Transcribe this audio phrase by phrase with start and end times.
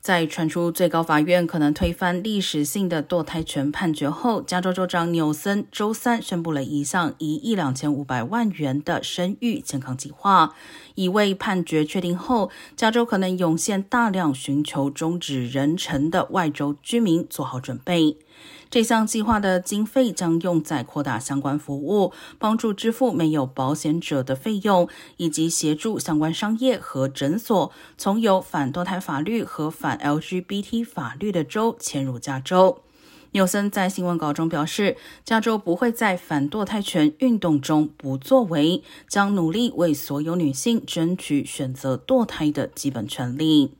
[0.00, 10.54] 在传出最高法院可能推翻历史性的堕胎权判决后，加州州长纽森周三宣布了一项一亿两千五百万元的生育健康计划，
[10.94, 18.16] 以为判决确定后，加州可能涌现大量寻求终止人程的外州居民做好准备。
[18.70, 32.82] 这项计划的经费将用在扩大相关服务，帮助支付没有保险者的费用，以及协助相关商业和诊所从有反堕胎法律和反反 LGBT 法律的州迁入加州。
[33.32, 43.79] 纽森在新闻稿中表示，加州不会在反堕胎权运动中不作为，将努力为所有女性争取选择堕胎的基本权利。